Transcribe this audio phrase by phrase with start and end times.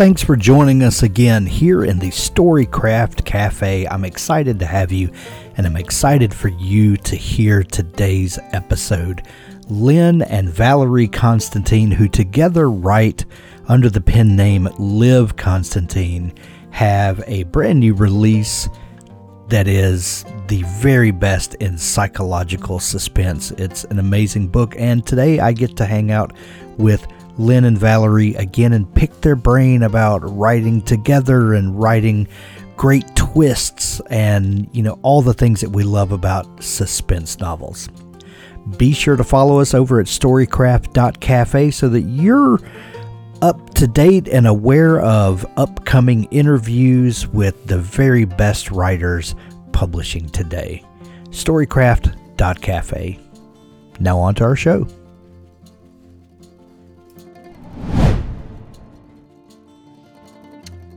[0.00, 3.86] Thanks for joining us again here in the Storycraft Cafe.
[3.86, 5.12] I'm excited to have you,
[5.58, 9.20] and I'm excited for you to hear today's episode.
[9.68, 13.26] Lynne and Valerie Constantine, who together write
[13.68, 16.32] under the pen name Liv Constantine,
[16.70, 18.70] have a brand new release
[19.48, 23.50] that is the very best in psychological suspense.
[23.50, 26.32] It's an amazing book, and today I get to hang out
[26.78, 27.06] with
[27.38, 32.28] Lynne and Valerie again and pick their brain about writing together and writing
[32.76, 37.88] great twists and, you know, all the things that we love about suspense novels.
[38.76, 42.58] Be sure to follow us over at storycraft.cafe so that you're
[43.42, 49.34] up to date and aware of upcoming interviews with the very best writers
[49.72, 50.84] publishing today.
[51.30, 53.18] Storycraft.cafe.
[53.98, 54.86] Now, on to our show.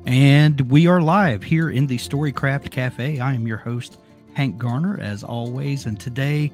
[0.06, 3.22] And we are live here in the Storycraft Cafe.
[3.22, 4.00] I am your host,
[4.34, 5.86] Hank Garner, as always.
[5.86, 6.52] And today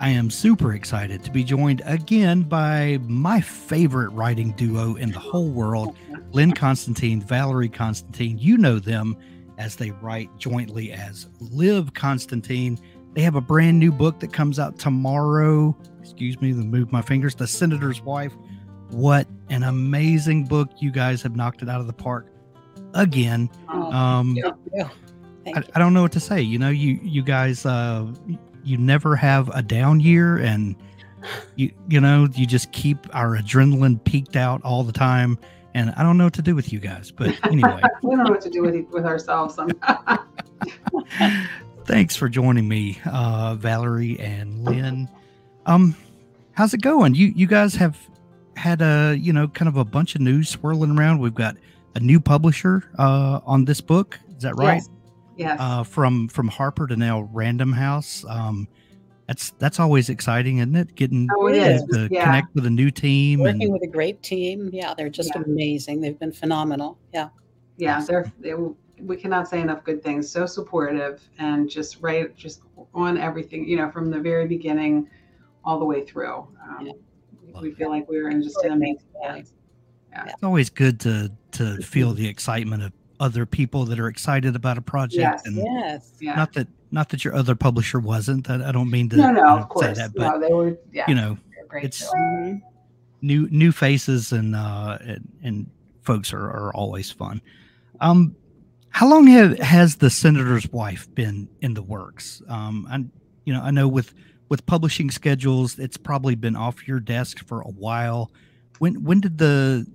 [0.00, 5.18] I am super excited to be joined again by my favorite writing duo in the
[5.18, 5.98] whole world,
[6.32, 8.38] Lynne Constantine, Valerie Constantine.
[8.38, 9.18] You know them
[9.58, 12.78] as they write jointly as Liv Constantine.
[13.12, 15.76] They have a brand new book that comes out tomorrow.
[16.00, 17.34] Excuse me, the move my fingers.
[17.34, 18.32] The Senator's Wife.
[18.88, 20.70] What an amazing book.
[20.78, 22.31] You guys have knocked it out of the park
[22.94, 23.50] again.
[23.68, 24.88] Um, Yeah, yeah.
[25.46, 25.62] I.
[25.74, 26.40] I don't know what to say.
[26.40, 28.06] You know, you you guys, uh,
[28.64, 30.76] you never have a down year, and
[31.56, 35.38] you you know you just keep our adrenaline peaked out all the time.
[35.74, 38.30] And I don't know what to do with you guys, but anyway, we don't know
[38.30, 39.54] what to do with with ourselves.
[39.54, 40.20] sometimes.
[41.84, 45.08] thanks for joining me, uh, Valerie and Lynne.
[45.66, 45.96] Um,
[46.52, 47.14] how's it going?
[47.14, 47.98] You you guys have
[48.56, 51.18] had a you know kind of a bunch of news swirling around.
[51.20, 51.56] We've got
[51.94, 54.18] a new publisher uh, on this book.
[54.36, 54.76] Is that right?
[54.76, 54.88] Yes.
[55.36, 55.56] Yes.
[55.60, 58.24] uh, from from Harper to now Random House.
[58.28, 58.68] Um,
[59.26, 60.94] that's that's always exciting, isn't it?
[60.94, 61.84] Getting Oh, it getting is.
[61.84, 62.24] to Yeah.
[62.24, 64.68] connect with a new team Working and with a great team.
[64.72, 65.42] Yeah, they're just Yeah.
[65.46, 66.00] amazing.
[66.00, 66.98] They've been phenomenal.
[67.14, 67.28] Yeah.
[67.78, 68.52] yeah, they're they,
[69.00, 70.28] we cannot say enough good things.
[70.30, 72.62] So supportive and just right, just
[72.94, 73.66] on everything.
[73.66, 75.08] You know, from the very beginning,
[75.64, 76.46] all the way through.
[76.62, 77.60] Um, Yeah.
[77.60, 79.52] We feel like we're in just an amazing hands.
[80.26, 84.78] it's always good to to feel the excitement of other people that are excited about
[84.78, 85.20] a project.
[85.20, 85.46] Yes.
[85.46, 86.12] And Yes.
[86.20, 86.34] Yeah.
[86.34, 88.46] not that not that your other publisher wasn't.
[88.48, 89.86] That I don't mean to no, no, you know, of course.
[89.86, 90.78] say that, but no, they were.
[90.92, 91.84] Yeah, you know, great.
[91.84, 92.04] it's-.
[92.12, 92.60] Mhm.
[93.24, 95.70] new new faces and uh and, and
[96.02, 97.40] folks are, are always fun.
[98.00, 98.34] Um,
[98.90, 102.42] how long have has the senator's wife been in the works?
[102.48, 103.10] Um, and
[103.44, 104.12] you know, I know with
[104.48, 108.30] with publishing schedules, it's probably been off your desk for a while.
[108.80, 109.86] When when did the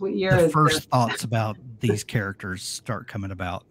[0.00, 0.84] what year the is first this?
[0.86, 3.64] thoughts about these characters start coming about?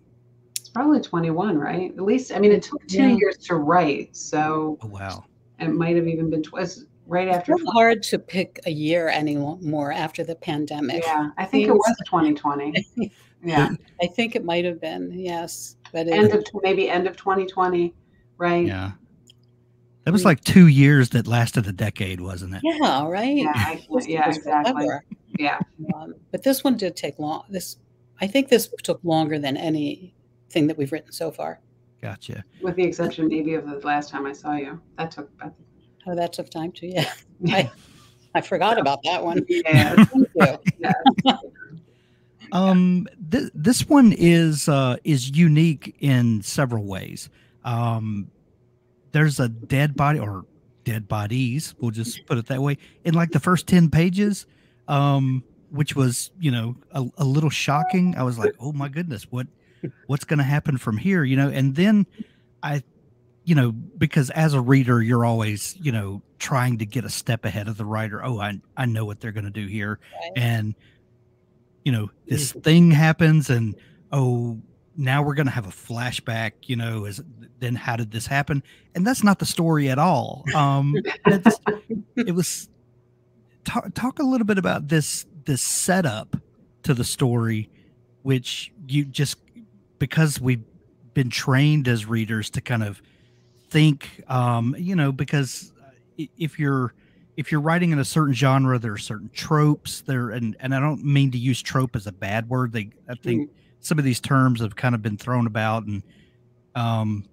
[0.57, 1.91] It's probably 21, right?
[1.91, 3.15] At least, I mean, it took two Yeah.
[3.15, 5.25] years to write, so Oh wow,
[5.59, 7.53] it might have even been twice right after.
[7.57, 11.03] not hard to pick a year anymore after the pandemic.
[11.05, 12.73] Yeah, I think it was 2020.
[13.45, 15.11] Yeah, I think it might have been.
[15.11, 15.75] Yes.
[15.91, 17.93] But it, end of maybe end of 2020,
[18.37, 18.65] right?
[18.65, 18.91] yeah.
[20.05, 20.25] That was mm.
[20.25, 22.61] like two years that lasted a decade, wasn't it?
[22.63, 23.35] yeah, right.
[23.35, 24.87] Yeah, I yeah, exactly.
[25.37, 25.59] Forever.
[25.77, 27.43] Yeah, Um, but this one did take long.
[27.49, 27.77] This,
[28.21, 31.59] I think, this took longer than anything that we've written so far.
[32.01, 32.43] Gotcha.
[32.61, 34.79] with the exception maybe of the last time I saw you.
[34.97, 35.29] That took.
[35.39, 35.55] I think-
[36.05, 36.87] Oh, that took time too.
[37.39, 37.71] Yeah, I,
[38.35, 39.45] I forgot about that one.
[39.47, 40.57] Yeah, Thank you.
[41.25, 41.37] yeah.
[42.51, 47.29] Um, th- this one is uh, is unique in several ways.
[47.63, 48.29] Um,
[49.11, 50.45] there's a dead body or
[50.83, 51.73] dead bodies.
[51.79, 52.77] We'll just put it that way.
[53.05, 54.45] In like the first ten pages,
[54.87, 58.15] um, which was you know a, a little shocking.
[58.17, 59.47] I was like, oh my goodness, what
[60.07, 61.23] what's going to happen from here?
[61.23, 62.05] You know, and then
[62.61, 62.83] I,
[63.43, 67.45] you know, because as a reader, you're always you know trying to get a step
[67.45, 68.23] ahead of the writer.
[68.23, 69.99] Oh, I I know what they're going to do here,
[70.35, 70.75] and
[71.83, 73.75] you know this thing happens and
[74.11, 74.59] oh
[74.95, 77.21] now we're going to have a flashback you know is
[77.59, 78.63] then how did this happen
[78.95, 80.95] and that's not the story at all um
[82.15, 82.69] it was
[83.63, 86.37] talk, talk a little bit about this this setup
[86.83, 87.69] to the story,
[88.21, 89.37] which you just
[89.99, 90.63] because we've
[91.13, 93.01] been trained as readers to kind of
[93.69, 95.71] think, um, you know, because
[96.37, 96.93] if you're
[97.35, 100.79] if you're writing in a certain genre, there are certain tropes there, and and I
[100.79, 102.71] don't mean to use trope as a bad word.
[102.71, 103.53] They, I think mm.
[103.79, 106.03] some of these terms have kind of been thrown about, and
[106.75, 107.25] um,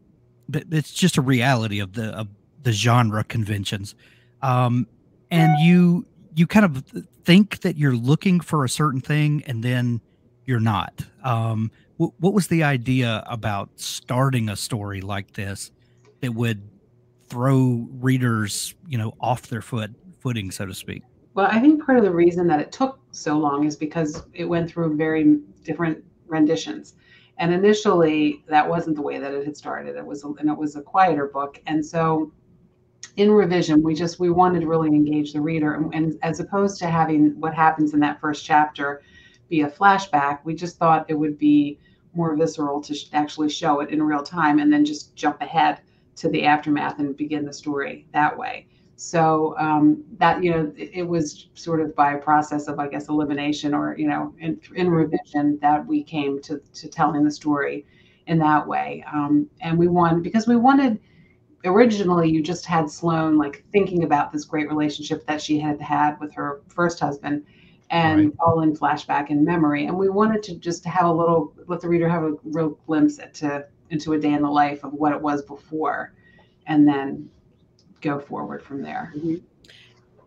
[0.48, 2.28] but it's just a reality of the of
[2.62, 3.94] the genre conventions.
[4.42, 4.86] Um,
[5.30, 6.84] and you you kind of
[7.24, 10.00] think that you're looking for a certain thing, and then
[10.46, 11.04] you're not.
[11.24, 15.70] Um, what, what was the idea about starting a story like this
[16.20, 16.62] that would
[17.28, 21.02] throw readers, you know, off their foot footing, so to speak?
[21.34, 24.44] Well, I think part of the reason that it took so long is because it
[24.44, 26.94] went through very different renditions.
[27.38, 29.96] And initially, that wasn't the way that it had started.
[29.96, 31.60] It was, and it was a quieter book.
[31.66, 32.32] And so,
[33.20, 36.78] in revision, we just we wanted to really engage the reader, and, and as opposed
[36.78, 39.02] to having what happens in that first chapter
[39.50, 41.78] be a flashback, we just thought it would be
[42.14, 45.81] more visceral to sh- actually show it in real time, and then just jump ahead
[46.17, 48.67] to the aftermath and begin the story that way.
[48.96, 52.88] So um, that you know, it, it, was sort of by a process of, I
[52.88, 57.31] guess, elimination or you know, in, in revision that we came to to telling the
[57.31, 57.84] story
[58.28, 59.05] in that way.
[59.12, 60.99] Um, and we wanted because we wanted
[61.64, 66.18] originally you just had Sloane like thinking about this great relationship that she had had
[66.20, 67.44] with her first husband
[67.90, 68.34] and right.
[68.40, 69.86] all in flashback and memory.
[69.86, 73.18] And we wanted to just have a little let the reader have a real glimpse
[73.18, 76.12] into into a day in the life of what it was before
[76.66, 77.28] and then
[78.00, 79.12] go forward from there.
[79.16, 79.36] Mm-hmm.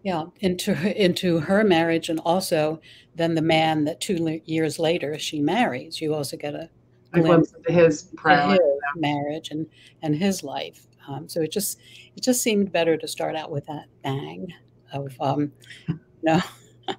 [0.03, 2.81] Yeah, into into her marriage, and also
[3.15, 6.01] then the man that two years later she marries.
[6.01, 6.69] You also get a
[7.13, 8.59] glimpse of his, his
[8.97, 9.65] marriage and
[10.01, 10.88] and his life.
[11.07, 11.79] Um, so it just
[12.15, 14.53] it just seemed better to start out with that bang
[14.94, 15.51] of um,
[15.88, 16.41] you know,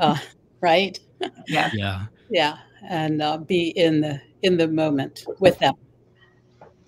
[0.00, 0.16] uh,
[0.60, 0.98] right?
[1.46, 2.58] Yeah, yeah, yeah,
[2.88, 5.74] and uh, be in the in the moment with them.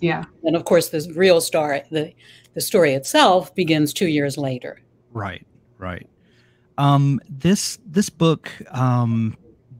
[0.00, 2.12] Yeah, and of course, the real story the
[2.54, 4.80] the story itself begins two years later.
[5.12, 5.46] Right,
[5.78, 6.06] right.
[6.78, 9.36] Um, this this book um,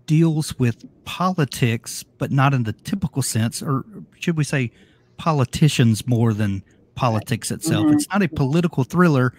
[0.07, 3.85] deals with politics, but not in the typical sense, or
[4.19, 4.73] should we say,
[5.17, 6.63] politicians more than
[6.95, 7.87] politics itself.
[7.87, 7.95] Mm-hmm.
[7.95, 9.35] It's not a political thriller,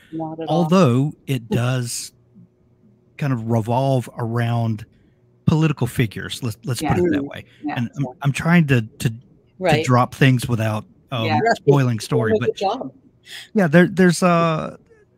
[0.48, 1.16] although all.
[1.26, 2.14] it does
[3.18, 4.86] kind of revolve around
[5.46, 6.44] political figures.
[6.44, 6.94] Let's let's yeah.
[6.94, 7.46] put it that way.
[7.64, 7.76] Yeah.
[7.78, 9.14] And I'm, I'm, trying to to,
[9.60, 9.78] right.
[9.78, 11.40] to drop things without um, yeah.
[11.56, 12.62] spoiling story, but
[13.54, 14.78] yeah, there, there's uh,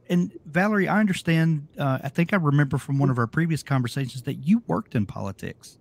[0.09, 1.67] and Valerie, I understand.
[1.77, 5.05] Uh, I think I remember from one of our previous conversations that you worked in
[5.05, 5.77] politics.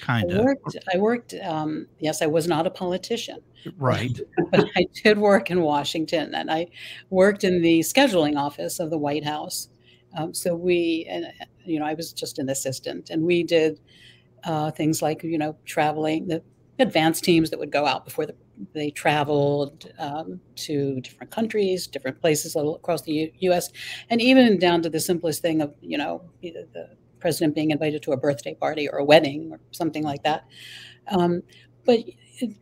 [0.00, 0.38] Kind of.
[0.38, 0.76] I worked.
[0.94, 3.40] I worked um, yes, I was not a politician.
[3.76, 4.18] Right.
[4.50, 6.68] but I did work in Washington, and I
[7.10, 9.68] worked in the scheduling office of the White House.
[10.16, 11.26] Um, so we, and
[11.64, 13.80] you know, I was just an assistant, and we did
[14.44, 16.42] uh, things like you know traveling the
[16.78, 18.34] advanced teams that would go out before the
[18.72, 23.70] they traveled um, to different countries, different places across the U- U.S.,
[24.10, 26.88] and even down to the simplest thing of you know the
[27.20, 30.44] president being invited to a birthday party or a wedding or something like that.
[31.08, 31.42] Um,
[31.84, 32.00] but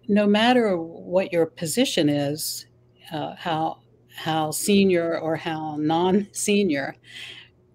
[0.09, 2.67] no matter what your position is,
[3.13, 3.81] uh, how
[4.15, 6.97] how senior or how non-senior,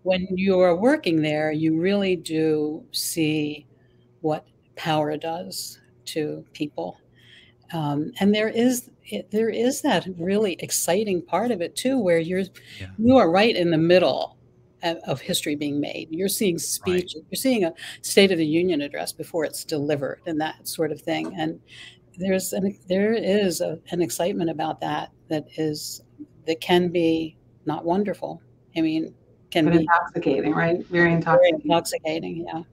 [0.01, 3.67] when you are working there, you really do see
[4.21, 6.97] what power does to people
[7.73, 8.89] um, and there is
[9.31, 12.43] there is that really exciting part of it too, where you're
[12.79, 12.87] yeah.
[12.97, 14.37] you are right in the middle
[14.83, 16.07] of, of history being made.
[16.11, 17.25] You're seeing speech, right.
[17.29, 21.01] you're seeing a State of the Union address before it's delivered, and that sort of
[21.01, 21.33] thing.
[21.37, 21.59] And
[22.17, 26.03] there's an there is a, an excitement about that that is
[26.45, 28.41] that can be not wonderful.
[28.75, 29.13] I mean,
[29.49, 30.85] can but be intoxicating, right?
[30.87, 31.59] Very intoxicating.
[31.59, 32.63] Very intoxicating, yeah.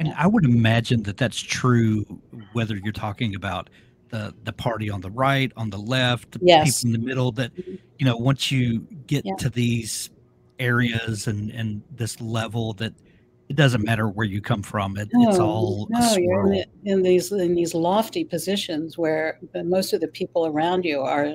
[0.00, 2.04] And I would imagine that that's true
[2.52, 3.70] whether you're talking about
[4.10, 6.82] the the party on the right, on the left, the yes.
[6.82, 7.32] people in the middle.
[7.32, 7.76] That mm-hmm.
[7.98, 9.34] you know, once you get yeah.
[9.36, 10.10] to these
[10.58, 12.92] areas and and this level, that
[13.48, 14.96] it doesn't matter where you come from.
[14.98, 16.16] It, no, it's all no.
[16.16, 20.84] You're in, the, in, these in these lofty positions where most of the people around
[20.84, 21.34] you are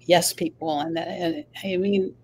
[0.00, 2.14] yes people, and, and I mean,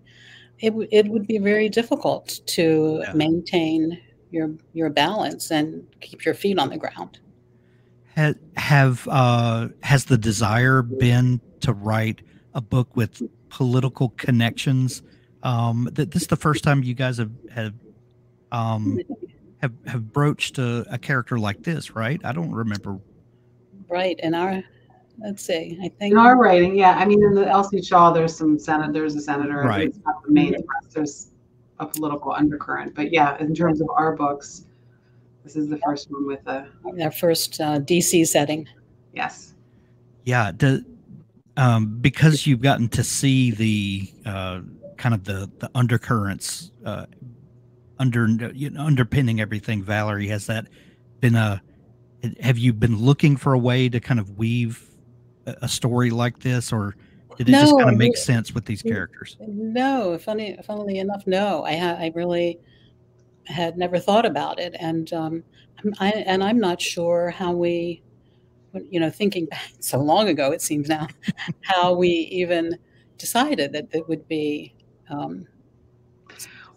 [0.59, 3.13] it it would be very difficult to yeah.
[3.13, 7.19] maintain your your balance and keep your feet on the ground
[8.15, 12.21] have, have uh, has the desire been to write
[12.53, 15.01] a book with political connections?
[15.43, 17.73] Um, that this is the first time you guys have have
[18.51, 18.99] um,
[19.61, 22.19] have, have broached a, a character like this, right?
[22.23, 22.99] I don't remember.
[23.89, 24.63] Right in our,
[25.19, 26.95] let's see, I think in our writing, yeah.
[26.97, 27.81] I mean, in the L.C.
[27.81, 28.93] Shaw, there's some senate.
[28.93, 29.57] There's a senator.
[29.63, 29.87] Right.
[29.87, 30.93] It's not the main thrust.
[30.93, 31.27] There's
[31.79, 32.95] a political undercurrent.
[32.95, 34.65] But yeah, in terms of our books,
[35.43, 36.67] this is the first one with a
[37.01, 38.67] Our first uh, DC setting.
[39.13, 39.53] yes.
[40.25, 40.85] Yeah, the,
[41.57, 44.61] um, because you've gotten to see the uh,
[44.97, 47.05] kind of the the undercurrents uh,
[47.99, 49.83] under you know, underpinning everything.
[49.83, 50.67] Valerie, has that
[51.19, 51.61] been a?
[52.39, 54.89] Have you been looking for a way to kind of weave
[55.45, 56.95] a story like this, or
[57.37, 59.37] did it just kind of make sense with these characters?
[59.39, 61.63] No, funny, funnily enough, no.
[61.63, 62.59] I ha- I really
[63.45, 65.43] had never thought about it, and um,
[65.83, 68.01] I'm, I and I'm not sure how we,
[68.89, 71.07] you know, thinking back so long ago, it seems now,
[71.61, 72.77] how we even
[73.17, 74.73] decided that it would be
[75.13, 75.47] um,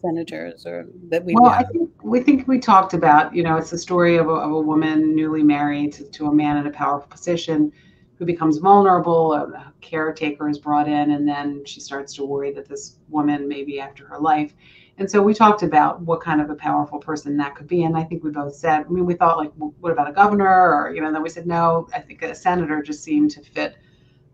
[0.01, 1.35] senators or that we.
[1.35, 4.33] Well, I think we think we talked about, you know, it's the story of a,
[4.33, 7.73] of a woman newly married to, to a man in a powerful position
[8.19, 9.35] who becomes vulnerable.
[9.35, 13.63] A, caretaker is brought in, and then she starts to worry that this woman may
[13.63, 14.53] be after her life.
[14.99, 17.85] And so we talked about what kind of a powerful person that could be.
[17.85, 20.13] And I think we both said, I mean, we thought like, well, what about a
[20.13, 20.49] governor?
[20.75, 23.77] Or, you know, then we said, no, I think a senator just seemed to fit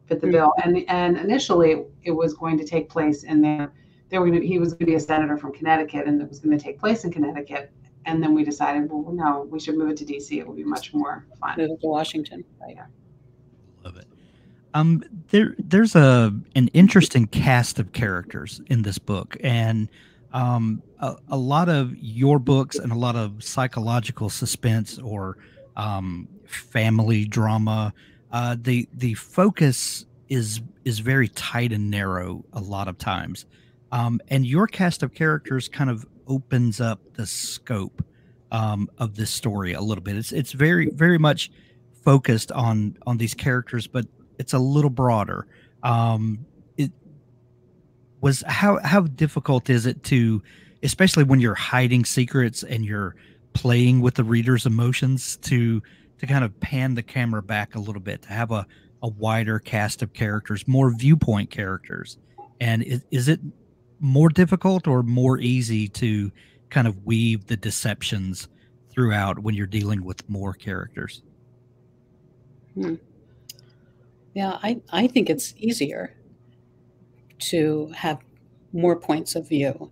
[0.06, 0.32] fit the Mm.
[0.32, 0.52] bill.
[0.64, 3.72] And and initially it was going to take place in there.
[4.12, 6.38] There were gonna, he was going to be a senator from Connecticut, and it was
[6.38, 7.72] going to take place in Connecticut.
[8.04, 10.38] And then we decided, well, no, we should move it to DC.
[10.38, 11.54] It will be much more fun.
[11.56, 12.76] move to Washington, right?
[13.82, 14.06] Love it.
[14.74, 19.88] Um, there, there's a an interesting cast of characters in this book, and
[20.34, 25.38] um, a, a lot of your books and a lot of psychological suspense or
[25.76, 27.94] um, family drama.
[28.30, 33.46] Uh, the the focus is is very tight and narrow a lot of times,
[33.92, 38.04] um, and your cast of characters kind of opens up the scope
[38.50, 40.16] um, of this story a little bit.
[40.16, 41.50] It's it's very very much
[42.04, 44.06] focused on on these characters, but
[44.38, 45.46] it's a little broader.
[45.82, 46.46] Um,
[46.76, 46.90] it
[48.20, 50.42] was how how difficult is it to,
[50.82, 53.14] especially when you're hiding secrets and you're
[53.52, 55.82] playing with the reader's emotions, to
[56.18, 58.66] to kind of pan the camera back a little bit to have a
[59.02, 62.18] a wider cast of characters, more viewpoint characters,
[62.60, 63.40] and is, is it
[64.02, 66.30] more difficult or more easy to
[66.68, 68.48] kind of weave the deceptions
[68.90, 71.22] throughout when you're dealing with more characters?
[74.34, 76.14] Yeah, I, I think it's easier
[77.38, 78.18] to have
[78.72, 79.90] more points of view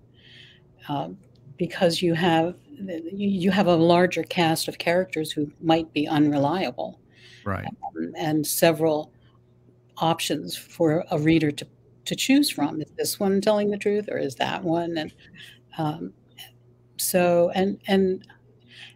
[0.88, 1.16] um,
[1.56, 6.98] because you have you you have a larger cast of characters who might be unreliable
[7.44, 7.66] Right.
[7.66, 9.12] um, and several
[9.98, 11.66] options for a reader to,
[12.04, 12.80] to choose from.
[12.80, 14.96] Is this one telling the truth or is that one?
[14.96, 15.12] And
[15.78, 16.12] um,
[16.96, 18.26] so and and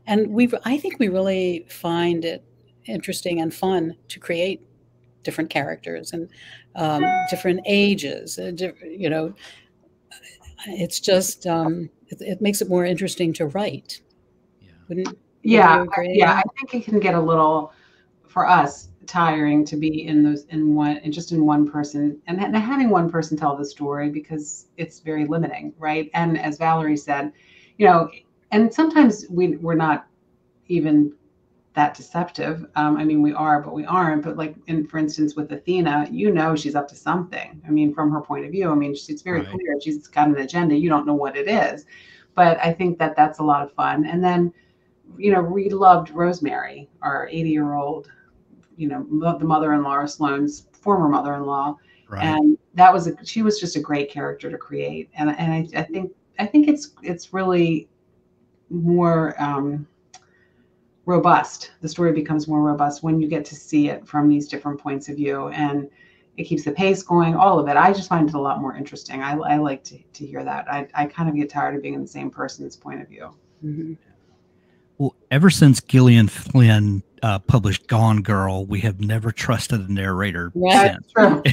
[0.06, 2.44] and we I think we really find it
[2.87, 4.66] interesting and fun to create
[5.23, 6.28] different characters and
[6.76, 8.38] um, different ages.
[8.38, 9.34] Uh, diff- you know,
[10.66, 14.00] it's just um, it, it makes it more interesting to write.
[14.61, 14.68] Yeah.
[14.88, 16.32] Wouldn't Yeah, yeah.
[16.34, 17.73] I think it can get a little,
[18.26, 22.40] for us, tiring to be in those in one and just in one person and,
[22.40, 26.11] and having one person tell the story because it's very limiting, right?
[26.14, 27.32] And as Valerie said,
[27.78, 28.11] you know,
[28.50, 30.06] and sometimes we we're not
[30.68, 31.12] even
[31.75, 32.66] that deceptive.
[32.76, 34.23] Um, I mean, we are, but we aren't.
[34.23, 37.61] But like, in for instance, with Athena, you know, she's up to something.
[37.66, 39.49] I mean, from her point of view, I mean, she's very Right.
[39.50, 39.78] clear.
[39.80, 40.76] She's got an agenda.
[40.76, 41.87] You don't know what it is,
[42.34, 44.04] but I think that that's a lot of fun.
[44.06, 44.52] And then,
[45.18, 48.11] you know, we loved Rosemary, our 80 year old,
[48.76, 49.04] you know,
[49.38, 51.76] the mother-in-law, Sloane's former mother-in-law,
[52.09, 52.25] Right.
[52.25, 55.11] and that was a, she was just a great character to create.
[55.14, 57.88] And and I, I think I think it's it's really
[58.71, 59.87] more um,
[61.07, 61.73] robust.
[61.81, 65.09] The story becomes more robust when you get to see it from these different points
[65.09, 65.88] of view, and
[66.37, 67.35] it keeps the pace going.
[67.35, 67.76] All of it.
[67.76, 69.23] I just find it a lot more interesting.
[69.23, 70.71] I, I like to, to hear that.
[70.71, 73.35] I, I kind of get tired of being in the same person's point of view.
[73.64, 73.97] Mhm.
[74.99, 80.52] Well, ever since Gillian Flynn uh, published Gone Girl, we have never trusted a narrator
[80.54, 80.93] Right.
[80.93, 81.12] since.
[81.12, 81.43] True.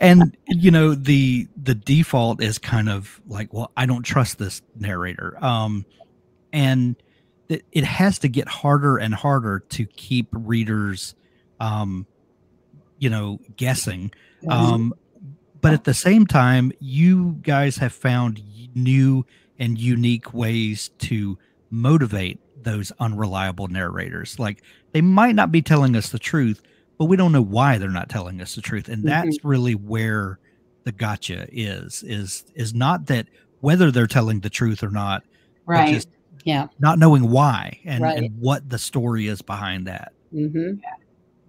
[0.00, 4.60] And you know, the the default is kind of like, well, I don't trust this
[4.76, 5.42] narrator.
[5.42, 5.86] Um,
[6.52, 6.96] and
[7.48, 11.14] it, it has to get harder and harder to keep readers,
[11.60, 12.06] um,
[12.98, 14.10] you know, guessing.
[14.48, 14.92] Um,
[15.60, 18.42] but at the same time, you guys have found
[18.74, 19.24] new
[19.58, 21.38] and unique ways to
[21.70, 24.38] motivate those unreliable narrators.
[24.38, 26.62] Like they might not be telling us the truth,
[26.98, 28.88] but we don't know why they're not telling us the truth.
[28.88, 30.38] And that's really where
[30.84, 33.26] the gotcha is, is, is not that
[33.60, 35.22] whether they're telling the truth or not,
[35.66, 35.94] right.
[35.94, 36.08] just
[36.44, 36.68] Yeah.
[36.78, 38.18] not knowing why and, Right.
[38.18, 40.12] and what the story is behind that.
[40.32, 40.80] Mm -hmm.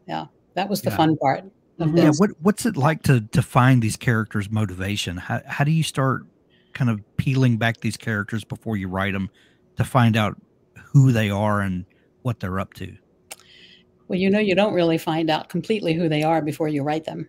[0.08, 0.28] Yeah.
[0.54, 0.98] That was the Yeah.
[0.98, 1.44] fun part
[1.80, 1.98] of Mhm.
[1.98, 5.18] Yeah, what what's it like to to find these characters' motivation?
[5.18, 6.26] How how do you start
[6.74, 9.30] kind of peeling back these characters before you write them
[9.78, 10.38] to find out
[10.96, 11.84] who they are and
[12.22, 12.96] what they're up to?
[14.08, 17.04] Well, you know, you don't really find out completely who they are before you write
[17.04, 17.28] them.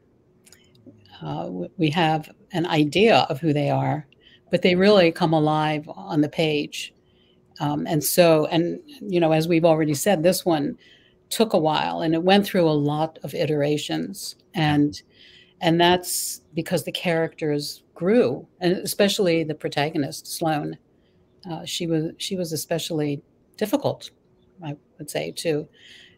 [1.20, 4.06] Uh, we have an idea of who they are,
[4.52, 6.94] but they really come alive on the page.
[7.58, 10.78] Um, and so, and, you know, as we've already said, this one
[11.28, 14.36] took a while and it went through a lot of iterations.
[14.54, 15.02] And,
[15.60, 20.78] and that's because the characters grew, and especially the protagonist, Sloane.
[21.50, 23.22] Uh, she was she was especially
[23.56, 24.10] difficult,
[24.64, 25.68] I would say, to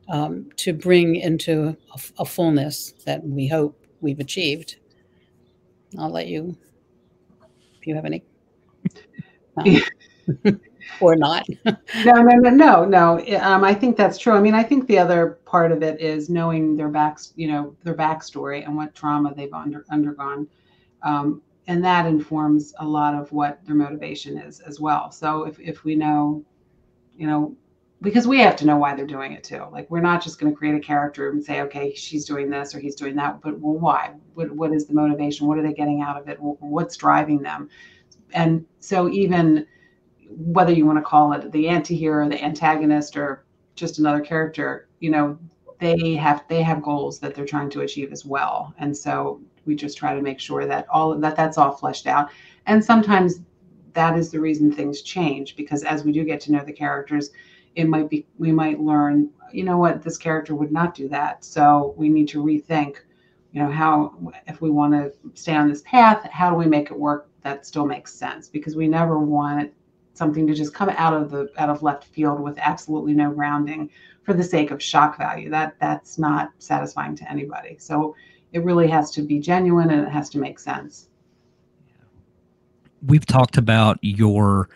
[0.09, 4.77] um, to bring into a, a, fullness that we hope we've achieved.
[5.99, 6.57] I'll let you,
[7.79, 8.25] if you have any,
[10.45, 10.61] um,
[11.01, 11.47] or not.
[11.65, 13.39] no, no, no, no, no.
[13.41, 14.33] Um, I think that's true.
[14.33, 17.77] I mean, I think the other part of it is knowing their backs, you know,
[17.85, 20.49] their backstory and what trauma they've under, undergone.
[21.03, 25.11] Um, and that informs a lot of what their motivation is as well.
[25.11, 26.43] So if, if we know,
[27.19, 27.55] you know,
[28.01, 29.65] because we have to know why they're doing it too.
[29.73, 32.75] Like we're not just going to create a character and say, okay, she's doing this
[32.75, 34.15] or he's doing that, but well, why?
[34.35, 35.49] What, what is the motivation?
[35.49, 36.39] What are they getting out of it?
[36.41, 37.69] What's driving them?
[38.33, 39.67] And so even
[40.31, 43.45] whether you want to call it the anti-hero, the antagonist, or
[43.75, 45.37] just another character, you know,
[45.81, 48.75] they have they have goals that they're trying to achieve as well.
[48.79, 52.31] And so we just try to make sure that all that that's all fleshed out.
[52.67, 53.41] And sometimes
[53.95, 57.31] that is the reason things change because as we do get to know the characters,
[57.75, 61.45] it might be we might learn you know what this character would not do that.
[61.45, 62.97] So we need to rethink
[63.53, 64.15] you know how
[64.47, 67.67] if we want to stay on this path how do we make it work that
[67.67, 68.49] still makes sense?
[68.49, 69.73] Because we never want
[70.15, 73.89] something to just come out of the out of left field with absolutely no grounding
[74.23, 75.49] for the sake of shock value.
[75.49, 77.77] That that's not satisfying to anybody.
[77.79, 78.15] So
[78.53, 81.09] it really has to be genuine and it has to make sense
[83.07, 84.69] we've talked about your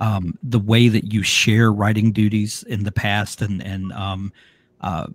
[0.00, 4.32] um, the way that you share writing duties in the past and and um,
[4.80, 5.06] uh,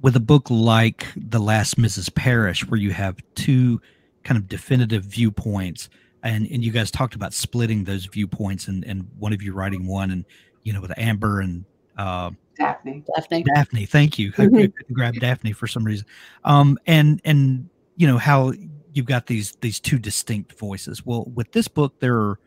[0.00, 3.80] with a book like the last mrs parrish where you have two
[4.24, 5.88] kind of definitive viewpoints
[6.22, 9.86] and and you guys talked about splitting those viewpoints and and one of you writing
[9.86, 10.24] one and
[10.62, 11.64] you know with amber and
[11.96, 13.02] uh, daphne.
[13.14, 13.42] Daphne.
[13.42, 14.32] Daphne thank you.
[14.38, 16.06] I, I grab daphne for some reason.
[16.44, 18.52] Um and and you know how
[18.98, 22.38] you've got these these two distinct voices well with this book there are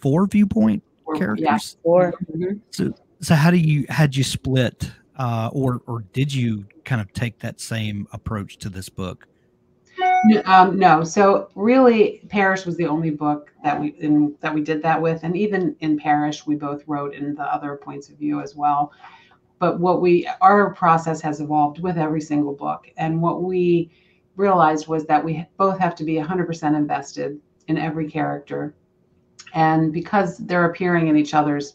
[0.00, 0.82] four viewpoint
[1.16, 1.76] characters.
[1.76, 2.12] Yeah, four.
[2.32, 2.58] Mm-hmm.
[2.70, 7.12] So, so how do you had you split, uh, or or did you kind of
[7.12, 9.26] take that same approach to this book?
[10.44, 14.82] Um, no, so really, Parrish was the only book that we in, that we did
[14.82, 18.40] that with, and even in Parrish, we both wrote in the other points of view
[18.40, 18.92] as well.
[19.58, 23.90] But what we our process has evolved with every single book, and what we
[24.40, 28.74] realized was that we both have to be 100% invested in every character.
[29.54, 31.74] And because they're appearing in each other's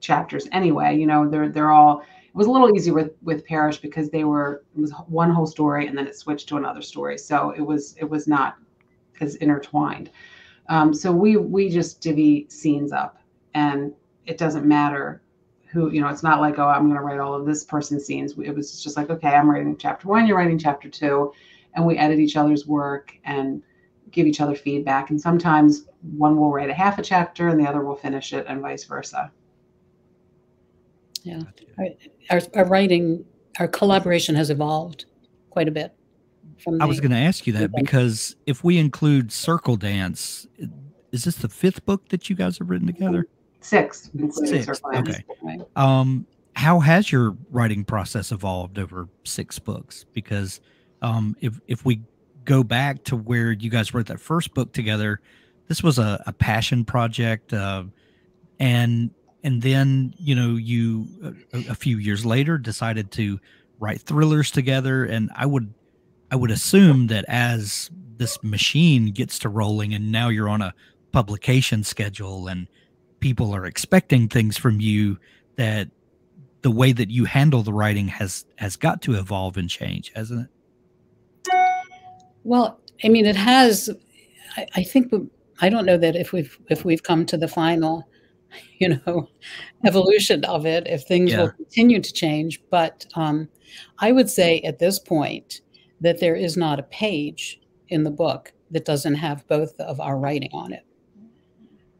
[0.00, 2.02] chapters anyway you know they're they're all
[2.36, 5.46] it was a little easier with with Parrish because they were it was one whole
[5.46, 7.16] story and then it switched to another story.
[7.16, 8.56] So it was it was not
[9.22, 10.10] as intertwined.
[10.68, 13.22] Um, so we we just divvy scenes up
[13.54, 13.90] and
[14.26, 15.22] it doesn't matter
[15.72, 18.04] who you know it's not like oh i'm going to write all of this person's
[18.04, 18.34] scenes.
[18.38, 21.32] It was just like okay i'm writing chapter one you're writing chapter two
[21.76, 23.62] and we edit each other's work and
[24.10, 25.10] give each other feedback.
[25.10, 25.86] And sometimes
[26.16, 28.84] one will write a half a chapter and the other will finish it, and vice
[28.84, 29.30] versa.
[31.22, 31.42] Yeah,
[32.30, 33.24] our, our writing,
[33.58, 35.06] our collaboration has evolved
[35.50, 35.92] quite a bit.
[36.58, 40.46] From I was going to ask you that because if we include Circle Dance,
[41.12, 43.26] is this the fifth book that you guys have written together?
[43.60, 44.10] Six.
[44.30, 44.80] Six.
[44.94, 45.24] Okay.
[45.74, 50.06] Um, how has your writing process evolved over six books?
[50.14, 50.60] Because
[51.02, 52.02] um, if if we
[52.44, 55.20] go back to where you guys wrote that first book together,
[55.68, 57.84] this was a, a passion project, uh,
[58.58, 59.10] and
[59.42, 61.06] and then you know you
[61.52, 63.38] a, a, few years later decided to
[63.78, 65.72] write thrillers together, and I would
[66.30, 70.74] I would assume that as this machine gets to rolling, and now you're on a
[71.12, 72.68] publication schedule, and
[73.20, 75.18] people are expecting things from you
[75.56, 75.88] that
[76.62, 80.42] the way that you handle the writing has has got to evolve and change, hasn't
[80.42, 80.50] it?
[82.46, 83.90] Well, I mean, it has.
[84.56, 85.12] I, I think
[85.60, 88.08] I don't know that if we've if we've come to the final,
[88.78, 89.28] you know,
[89.84, 90.86] evolution of it.
[90.86, 91.42] If things yeah.
[91.42, 93.48] will continue to change, but um,
[93.98, 95.60] I would say at this point
[96.00, 100.16] that there is not a page in the book that doesn't have both of our
[100.16, 100.86] writing on it.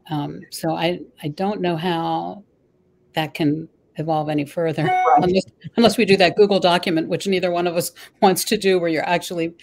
[0.09, 2.45] Um, so I I don't know how
[3.15, 7.67] that can evolve any further unless, unless we do that Google document, which neither one
[7.67, 9.53] of us wants to do, where you're actually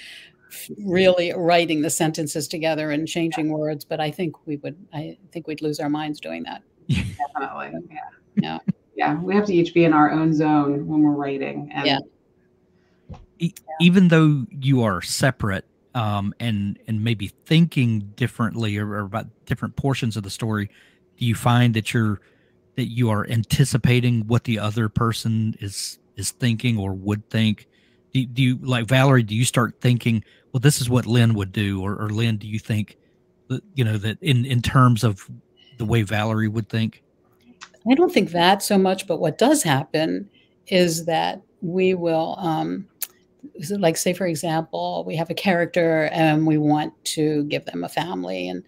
[0.79, 3.85] really writing the sentences together and changing words.
[3.85, 6.63] But I think we would, I think we'd lose our minds doing that.
[6.89, 7.89] Definitely.
[7.91, 8.01] Yeah.
[8.37, 8.59] Yeah.
[8.97, 9.21] Yeah.
[9.23, 11.71] We have to each be in our own zone when we're writing.
[11.73, 11.99] And Yeah.
[13.39, 15.65] E- even though you are separate
[15.95, 20.69] um, and and maybe thinking differently or, or about different portions of the story,
[21.17, 22.21] do you find that you're
[22.77, 27.69] that you are anticipating what the other person is is thinking or would think?
[28.15, 29.25] Do, do you like Valerie?
[29.25, 32.47] Do you start thinking, well, this is what Lynne would do, or, or Lynne, do
[32.47, 32.97] you think,
[33.75, 35.29] you know, that in in terms of
[35.79, 37.03] the way Valerie would think?
[37.91, 40.31] I don't think that so much, but what does happen
[40.69, 42.87] is that we will, um,
[43.79, 47.89] like, say, for example, we have a character and we want to give them a
[47.89, 48.63] family and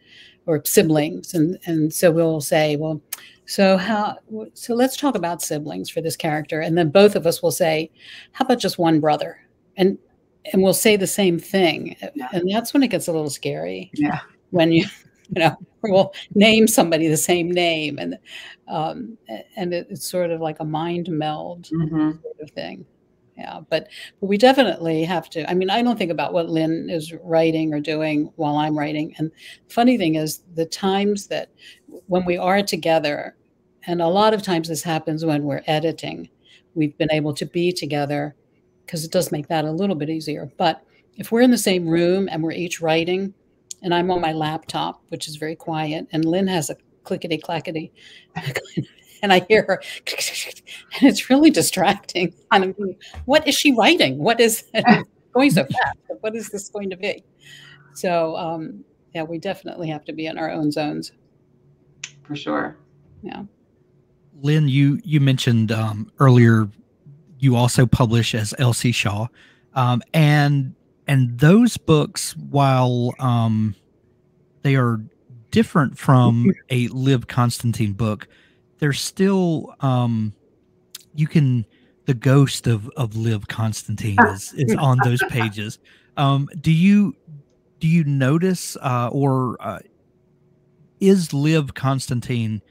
[0.46, 3.00] or siblings, and and so we'll say, well,
[3.46, 4.16] so how?
[4.54, 7.90] So let's talk about siblings for this character, and then both of us will say,
[8.32, 9.38] how about just one brother,
[9.76, 9.98] and
[10.52, 12.28] and we'll say the same thing, Yeah.
[12.32, 14.20] and that's when it gets a little scary Yeah.
[14.50, 14.84] when you
[15.30, 18.16] you know we'll name somebody the same name and
[18.68, 19.18] um
[19.56, 22.86] and it, it's sort of like a mind meld hmm sort of thing
[23.36, 23.88] yeah but,
[24.20, 27.72] but we definitely have to i mean i don't think about what Lynne is writing
[27.72, 29.30] or doing while i'm writing and
[29.68, 31.50] funny thing is the times that
[32.06, 33.36] when we are together
[33.86, 36.28] and a lot of times this happens when we're editing
[36.74, 38.34] we've been able to be together
[38.84, 40.82] because it does make that a little bit easier but
[41.16, 43.32] if we're in the same room and we're each writing
[43.82, 47.92] and i'm on my laptop which is very quiet and Lynne has a clickety clackety
[49.22, 52.34] and i hear her and it's really distracting.
[52.52, 54.18] And i'm thinking, what is she writing?
[54.18, 54.64] What is
[55.34, 55.98] going so fast?
[56.20, 57.22] What is this going to be?
[57.94, 61.12] So um, yeah we definitely have to be in our own zones.
[62.22, 62.76] For sure.
[63.22, 63.44] Yeah.
[64.42, 66.68] Lynne, you you mentioned um, earlier
[67.38, 68.92] you also publish as L.C.
[68.92, 69.26] Shaw,
[69.74, 70.74] um, and
[71.06, 73.74] and those books, while um,
[74.62, 75.00] they are
[75.50, 78.28] different from a Liv Constantine book,
[78.78, 80.32] they're still um,
[81.14, 81.64] you can
[82.06, 85.78] the ghost of of Liv Constantine is is on those pages.
[86.16, 87.14] Um, do you
[87.80, 89.80] do you notice uh, or uh,
[91.00, 92.62] is Liv Constantine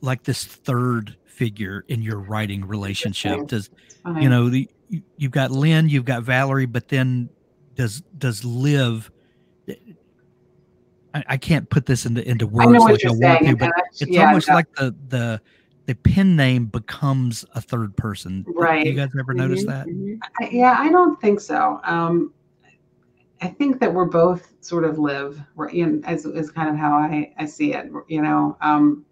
[0.00, 3.38] like this third figure in your writing relationship?
[3.46, 3.70] Does
[4.20, 7.28] you know the you- you've got Lynne, you've got Valerie, but then
[7.74, 9.10] does does Liv?
[11.14, 14.10] I, I can't put this into into words what like I want to, but it's
[14.10, 15.40] yeah, almost no, like the the
[15.86, 18.44] the pen name becomes a third person.
[18.48, 18.86] Right.
[18.86, 19.86] You guys ever notice Mhm, that?
[19.88, 20.18] mhm.
[20.40, 21.80] I, yeah, I don't think so.
[21.84, 22.32] Um,
[23.40, 26.76] I think that we're both sort of Liv, right, you know, as is kind of
[26.76, 28.56] how I, I see it, you know.
[28.60, 29.04] Um,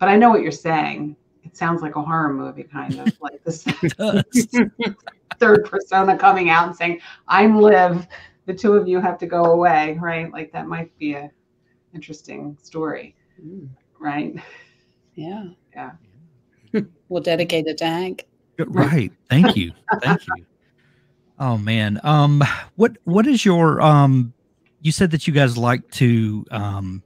[0.00, 1.16] but I know what you're saying.
[1.44, 3.64] It sounds like a horror movie, kind of like this
[5.38, 8.08] third persona coming out and saying, "I'm Liv.
[8.46, 10.32] The two of you have to go away." Right?
[10.32, 11.30] Like that might be a
[11.94, 14.34] interesting story, Mm, right?
[15.14, 15.92] yeah Yeah.
[17.08, 18.26] we'll dedicate it to hank
[18.58, 19.12] right.
[19.30, 19.72] Thank you.
[20.00, 20.44] Thank you.
[21.38, 22.00] Oh man.
[22.02, 22.42] Um
[22.76, 24.32] what what is your um
[24.80, 27.02] you said that you guys like to um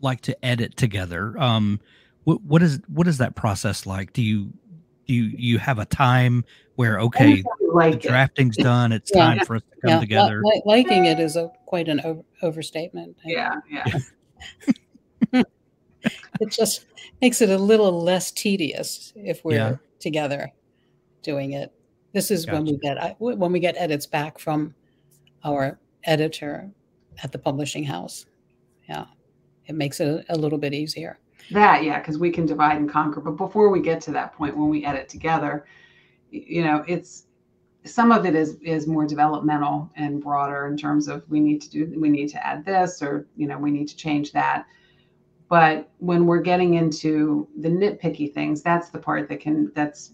[0.00, 1.34] like to edit together.
[1.38, 1.80] Um
[2.24, 4.12] what what is what is that process like?
[4.12, 4.50] Do you do
[5.06, 6.44] you you have a time
[6.76, 8.02] where okay, Anytime you the like it.
[8.08, 9.20] drafting's done, it's Yeah.
[9.34, 10.42] time for us to come yeah together.
[10.44, 13.84] li- liking it is a quite an over, overstatement Yeah, yeah.
[16.40, 16.86] it just
[17.20, 19.76] makes it a little less tedious if we're Yeah.
[19.98, 20.52] together
[21.22, 21.72] doing it.
[22.12, 24.74] This is when we get I- when we get edits back from
[25.44, 26.70] our editor
[27.22, 28.26] at the publishing house.
[28.88, 29.06] Yeah,
[29.66, 31.18] it makes it a, a little bit easier.
[31.50, 33.20] That, yeah, because we can divide and conquer.
[33.20, 35.66] But before we get to that point, when we edit together,
[36.30, 37.26] you know, it's
[37.84, 41.70] some of it is is more developmental and broader in terms of we need to
[41.70, 44.66] do we need to add this or you know we need to change that.
[45.48, 50.12] But when we're getting into the nitpicky things, that's the part that can that's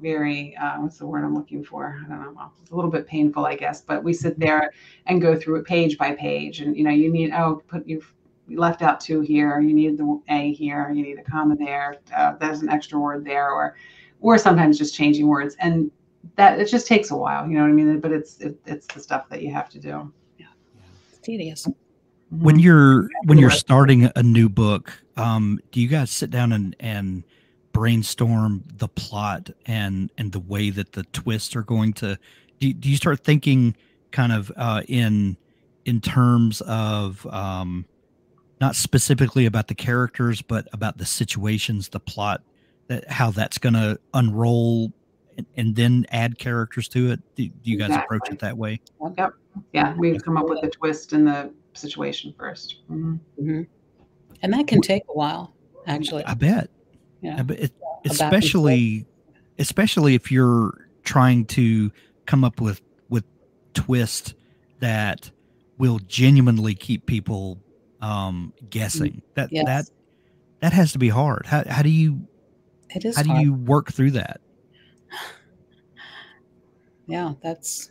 [0.00, 2.00] very uh, what's the word I'm looking for?
[2.04, 2.32] I don't know.
[2.34, 3.82] Well, it's a little bit painful, I guess.
[3.82, 4.72] But we sit there
[5.06, 8.12] and go through it page by page, and you know, you need oh, put you've
[8.48, 9.60] you left out two here.
[9.60, 10.90] You need the a here.
[10.92, 11.96] You need a comma there.
[12.16, 13.76] Uh, there's an extra word there, or
[14.20, 15.90] or sometimes just changing words, and
[16.36, 17.46] that it just takes a while.
[17.46, 18.00] You know what I mean?
[18.00, 20.12] But it's it, it's the stuff that you have to do.
[20.38, 20.46] Yeah,
[21.10, 21.66] it's tedious.
[22.30, 26.76] when you're when you're starting a new book um do you guys sit down and
[26.78, 27.24] and
[27.72, 32.18] brainstorm the plot and and the way that the twists are going to
[32.60, 33.74] do, do you start thinking
[34.10, 35.36] kind of uh in
[35.86, 37.86] in terms of um
[38.60, 42.42] not specifically about the characters but about the situations the plot
[42.88, 44.92] that how that's going to unroll
[45.36, 47.20] and, and then add characters to it?
[47.36, 48.80] Do, do you guys approach it that way?
[49.16, 49.34] Yep.
[49.72, 53.20] Yeah, we come up with the twist and the situation 1st Mhm.
[53.40, 53.66] Mhm.
[54.42, 55.54] And that can take a while,
[55.86, 56.24] actually.
[56.24, 56.70] I bet.
[57.20, 57.36] Yeah.
[57.38, 59.06] I bet it, About these especially
[59.58, 61.90] especially if you're trying to
[62.26, 63.24] come up with with
[63.74, 64.34] twist
[64.80, 65.30] that
[65.78, 67.58] will genuinely keep people
[68.00, 69.22] um guessing.
[69.34, 69.66] That Yes.
[69.66, 69.84] that
[70.60, 71.46] that has to be hard.
[71.46, 72.28] How how do you
[72.94, 74.40] It is how do you work through that?
[77.06, 77.90] yeah, that's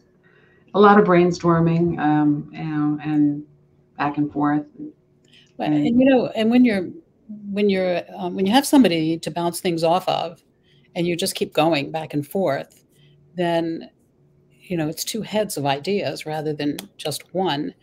[0.74, 3.44] A lot of brainstorming, um, you know, and
[3.98, 4.66] back and forth.
[5.58, 5.88] Well, Mm.
[5.88, 6.90] and you know, and when you're
[7.52, 10.44] when you're um, when you have somebody to bounce things off of,
[10.96, 12.84] and you just keep going back and forth,
[13.36, 13.90] then
[14.62, 17.74] you know it's two heads of ideas rather than just one.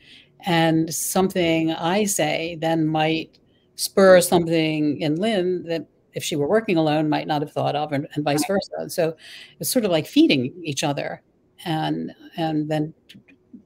[0.47, 3.39] And something I say then might
[3.77, 7.93] spur something in Lynne that if she were working alone might not have thought of,
[7.93, 8.89] and, and vice versa.
[8.89, 9.17] So
[9.59, 11.23] it's sort of like feeding each other,
[11.65, 12.95] and and then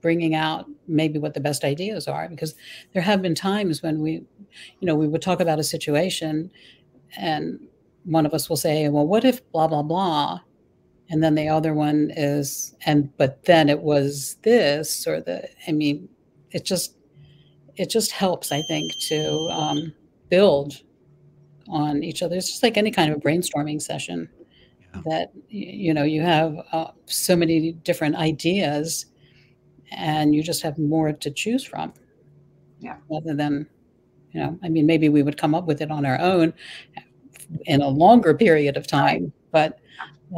[0.01, 2.55] bringing out maybe what the best ideas are because
[2.93, 4.13] there have been times when we
[4.81, 6.51] you know we would talk about a situation
[7.17, 7.67] and
[8.05, 10.39] one of us will say well what if blah blah blah
[11.11, 15.73] and then the other one is and but then it was this or the i
[15.73, 16.09] mean
[16.53, 16.97] it just
[17.77, 19.93] it just helps i think to um,
[20.29, 20.83] build
[21.69, 24.29] on each other it's just like any kind of a brainstorming session
[24.95, 25.03] Yeah.
[25.11, 29.07] that you know you have uh, so many different ideas
[29.93, 31.93] and you just have more to choose from
[32.81, 32.97] Yeah.
[33.11, 33.69] rather than
[34.33, 36.53] you know i mean maybe we would come up with it on our own
[37.67, 39.79] in a longer period of time but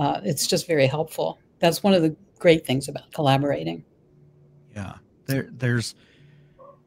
[0.00, 3.84] uh, it's just very helpful that's one of the great things about collaborating
[4.74, 4.94] Yeah.
[5.30, 5.94] There there's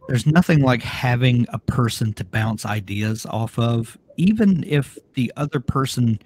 [0.08, 5.60] there's nothing like having a person to bounce ideas off of, even if the other
[5.62, 6.20] person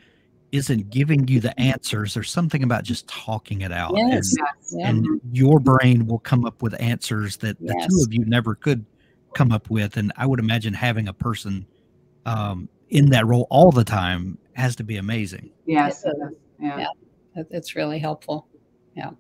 [0.51, 2.13] isn't giving you the answers.
[2.15, 3.91] There's something about just talking it out.
[3.97, 4.33] and- Yes.
[4.37, 4.73] Yes.
[4.75, 4.89] Yeah.
[4.89, 8.85] and your brain will come up with answers that the two of you never could
[9.35, 11.63] come up with and i would imagine having a person
[12.25, 16.03] um, in that role all the time has to be amazing Yes.
[16.03, 16.05] Yes.
[16.05, 16.37] it is.
[16.59, 16.79] Yeah.
[17.35, 17.43] Yeah.
[17.51, 18.47] It's really helpful
[18.95, 19.11] yeah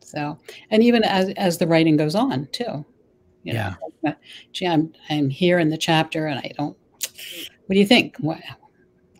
[0.00, 0.38] so
[0.70, 2.84] and even as as the writing goes on too
[3.44, 3.74] you know.
[4.06, 4.12] Uh,
[4.52, 6.76] gee i'm i'm here in the chapter and i don't
[7.66, 8.16] what do you think?
[8.18, 8.38] What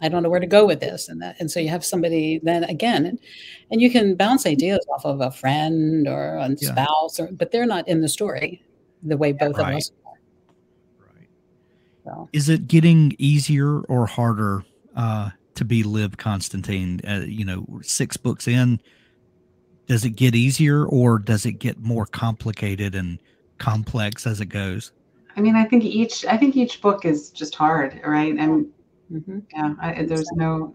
[0.01, 2.41] i don't know where to go with this and that and so you have somebody
[2.43, 3.19] then again and,
[3.71, 6.73] and you can bounce ideas off of a friend or a Yeah.
[6.73, 8.62] spouse or but they're not in the story
[9.03, 9.71] the way both Right.
[9.73, 11.07] of us are.
[11.14, 11.29] Right.
[12.05, 12.29] So.
[12.33, 14.64] Is it getting easier or harder
[14.97, 18.81] uh, to be liv constantine uh, you know six books in
[19.88, 23.18] does it get easier or does it get more complicated and
[23.59, 24.92] complex as it goes
[25.37, 28.35] I mean, I think each I think each book is just hard, right?
[28.37, 28.66] And
[29.12, 29.42] mhm.
[29.53, 30.74] yeah, I, there's no.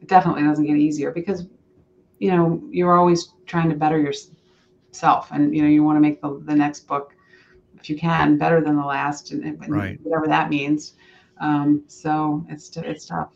[0.00, 1.46] It definitely doesn't get easier because,
[2.18, 6.20] you know, you're always trying to better yourself, and you know, you want to make
[6.20, 7.14] the the next book,
[7.78, 9.98] if you can, better than the last, and, and Right.
[10.02, 10.94] whatever that means.
[11.40, 13.30] Um, so it's it's tough.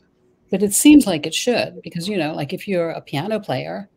[0.51, 3.89] but it seems like it should because you know like if you're a piano player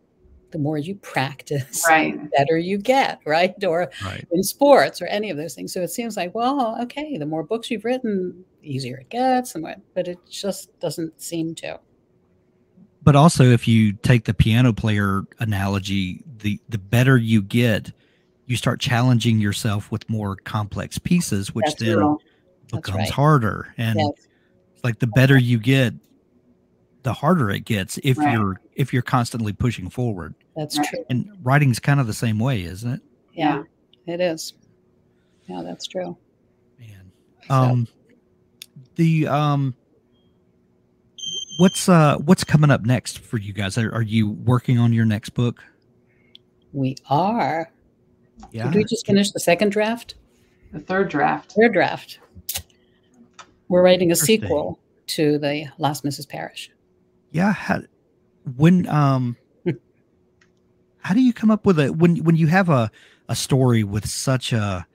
[0.53, 2.17] the more you practice Right.
[2.17, 5.81] the better you get right or right in sports or any of those things so
[5.81, 9.63] it seems like well okay the more books you've written the easier it gets and
[9.63, 11.77] what but it just doesn't seem to
[13.01, 17.91] but also if you take the piano player analogy the the better you get
[18.45, 22.21] you start challenging yourself with more complex pieces which That's then real.
[22.71, 23.09] Becomes right.
[23.09, 24.27] harder and yes
[24.83, 25.93] like the better you get
[27.03, 28.33] the harder it gets if Right.
[28.33, 30.35] you're if you're constantly pushing forward.
[30.55, 30.87] That's Right.
[30.87, 31.05] true.
[31.09, 33.01] And writing's kind of the same way isn't it?
[33.33, 33.63] Yeah,
[34.07, 34.53] it is.
[35.47, 36.17] Yeah that's true.
[36.79, 37.11] Man.
[37.47, 37.87] So- um
[38.95, 39.75] the um
[41.59, 43.77] what's uh what's coming up next for you guys?
[43.77, 45.63] Are, are you working on your next book?
[46.71, 47.71] We are.
[48.51, 50.15] Yeah did we just finish the second draft?
[50.71, 51.53] The third draft.
[51.53, 52.19] third draft.
[53.67, 56.71] We're writing a sequel to the last mrs parrish
[57.31, 57.81] yeah how,
[58.57, 59.35] when um
[60.99, 62.91] how do you come up with a when when you have a
[63.29, 64.85] a story with such a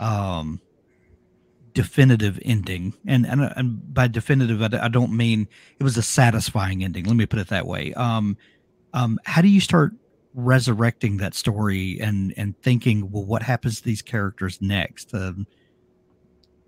[0.00, 0.60] um
[1.72, 5.46] definitive ending and and, and by definitive I don't mean
[5.78, 7.92] it was a satisfying ending let me put it that way.
[7.94, 8.36] Um
[8.94, 9.92] um how do you start
[10.34, 15.14] resurrecting that story and and thinking well what happens to these characters next?
[15.14, 15.46] Um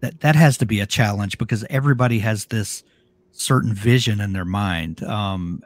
[0.01, 2.85] that that has to be a challenge because everybody has this
[3.33, 5.03] certain vision in their mind.
[5.03, 5.63] Um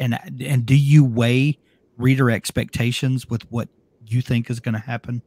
[0.00, 1.58] and and do you weigh
[1.96, 3.68] reader expectations with what
[4.06, 5.22] you think is going to happen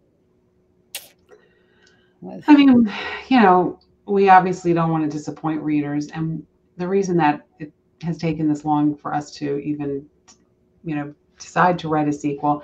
[2.47, 2.91] I mean,
[3.27, 6.45] you know, we obviously don't want to disappoint readers, and
[6.77, 10.05] the reason that it has taken this long for us to even,
[10.83, 12.63] you know, decide to write a sequel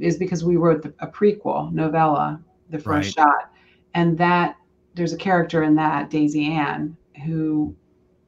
[0.00, 3.26] is because we wrote the, a prequel novella, The First right.
[3.26, 3.52] Shot.
[3.94, 4.56] And that
[4.94, 7.74] there's a character in that, Daisy Ann, who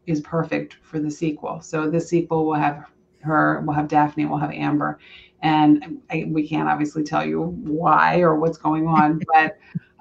[0.06, 1.60] is perfect for the sequel.
[1.60, 2.90] So the sequel will have
[3.22, 4.98] her, we'll have Daphne, we'll have Amber.
[5.42, 9.58] And I, we can't obviously tell you why or what's going on, but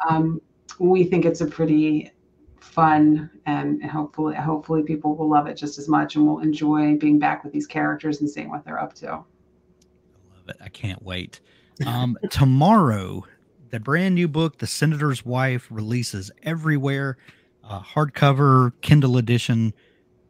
[0.08, 0.42] um,
[0.80, 2.12] we think it's a pretty
[2.60, 7.20] fun and hopefully hopefully people will love it just as much and will enjoy being
[7.20, 9.08] back with these characters and seeing what they're up to.
[9.08, 10.58] I love it.
[10.62, 11.42] I can't wait.
[11.86, 13.26] Um, tomorrow,
[13.72, 17.18] the brand new book, The Senator's Wife, releases everywhere.
[17.64, 19.74] Uh, hardcover, Kindle edition,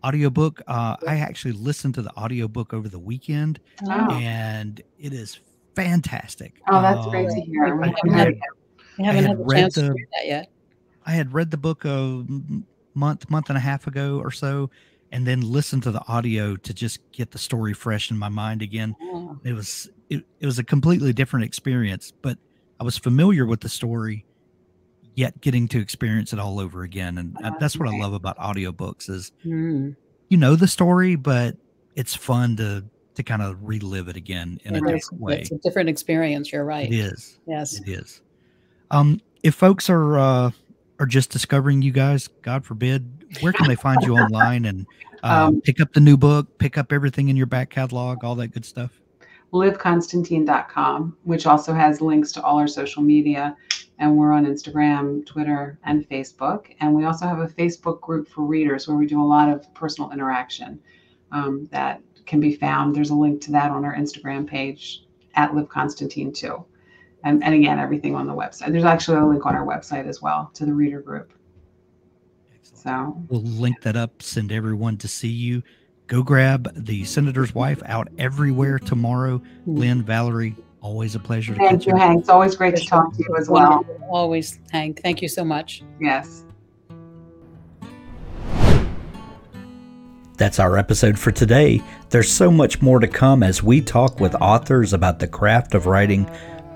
[0.04, 0.62] audiobook.
[0.68, 4.12] Uh, I actually listened to the audiobook over the weekend oh.
[4.12, 5.40] and it is
[5.76, 6.62] fantastic.
[6.70, 7.82] Oh, that's uh, great to hear.
[7.84, 8.42] I, I, haven't,
[9.00, 10.52] I haven't had, the chance the, to read that yet.
[11.06, 12.26] I had read the book a
[12.94, 14.70] month, month and a half ago or so,
[15.12, 18.62] and then listened to the audio to just get the story fresh in my mind
[18.62, 18.96] again.
[19.02, 19.40] Oh.
[19.44, 22.38] It was it, it was a completely different experience, but
[22.80, 24.26] I was familiar with the story,
[25.22, 27.20] yet getting to experience it all over again.
[27.20, 29.96] And oh, that's what I love about audiobooks is mm.
[30.30, 31.56] you know the story, but
[31.96, 35.40] it's fun to to kind of relive it again in it a is, different way.
[35.42, 36.52] It's a different experience.
[36.52, 36.92] You're right.
[36.92, 37.38] It is.
[37.46, 37.80] Yes.
[37.80, 38.22] It is.
[38.90, 40.52] Um, if folks are uh,
[41.00, 43.08] are just discovering you guys, God forbid,
[43.42, 44.88] where can they find you online and
[45.24, 48.34] uh, um, pick up the new book, pick up everything in your back catalog, all
[48.36, 49.00] that good stuff?
[49.54, 53.56] livconstantine.com, which also has links to all our social media.
[54.02, 56.76] And we're on Instagram, Twitter, and Facebook.
[56.82, 59.74] And we also have a Facebook group for readers where we do a lot of
[59.74, 60.82] personal interaction
[61.32, 62.94] um, that can be found.
[62.94, 66.66] There's a link to that on our Instagram page at Liv Constantine too
[67.24, 68.72] and, and again, everything on the website.
[68.72, 71.34] There's actually a link on our website as well to the reader group.
[72.74, 75.62] So we'll link that up, send everyone to see you.
[76.08, 79.38] Go grab the senator's wife out everywhere tomorrow.
[79.38, 79.76] Mm-hmm.
[79.78, 81.56] Lynne, Valerie, always a pleasure.
[81.56, 82.22] Thank you, Hank.
[82.22, 83.86] It's always great to talk to you as well.
[84.10, 85.02] Always, Hank.
[85.02, 85.84] Thank you so much.
[86.00, 86.44] Yes.
[90.38, 91.82] That's our episode for today.
[92.10, 95.86] There's so much more to come as we talk with authors about the craft of
[95.86, 96.28] writing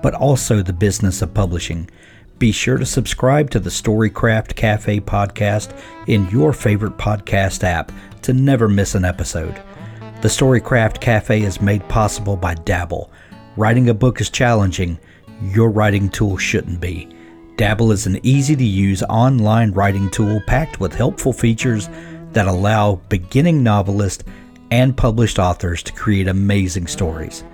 [0.02, 1.90] but also the business of publishing.
[2.38, 7.90] Be sure to subscribe to the Storycraft Cafe podcast in your favorite podcast app
[8.22, 9.60] to never miss an episode.
[10.22, 13.10] The Storycraft Cafe is made possible by Dabble.
[13.56, 14.98] Writing a book is challenging,
[15.42, 17.08] your writing tool shouldn't be.
[17.56, 21.88] Dabble is an easy to use online writing tool packed with helpful features
[22.32, 24.24] that allow beginning novelists
[24.70, 27.44] and published authors to create amazing stories.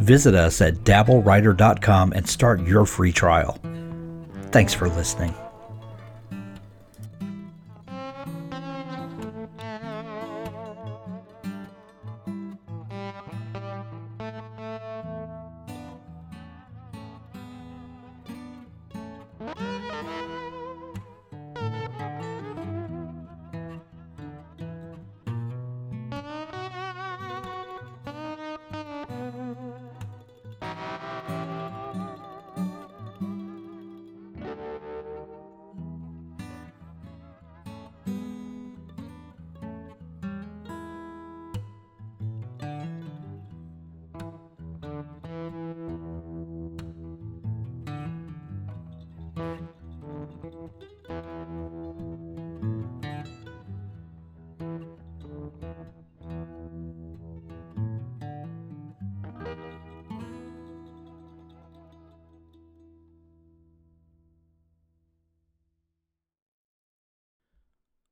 [0.00, 3.58] Visit us at dabblewriter.com and start your free trial.
[4.50, 5.32] Thanks for listening.